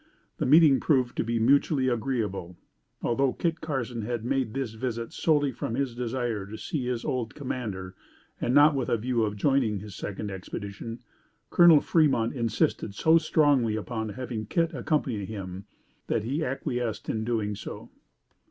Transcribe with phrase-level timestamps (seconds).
[0.39, 2.57] The meeting proved to be mutually agreeable.
[3.03, 7.05] Although Kit Carson had made this visit solely from his desire to see again his
[7.05, 7.93] old commander
[8.41, 11.01] and not with a view of joining his second expedition,
[11.51, 11.81] Col.
[11.81, 15.65] Fremont insisted so strongly upon having Kit accompany him
[16.07, 17.91] that he acquiesced in doing so.